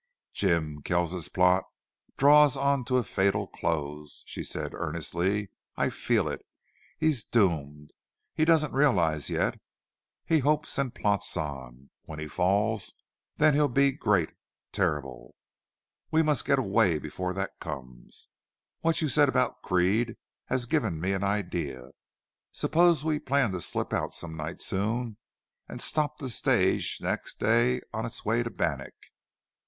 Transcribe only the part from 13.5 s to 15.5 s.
he'll be great terrible.